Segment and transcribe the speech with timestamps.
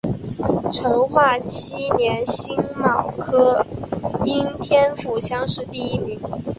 [0.71, 3.63] 成化七年辛卯科
[4.25, 6.19] 应天府乡试第一名。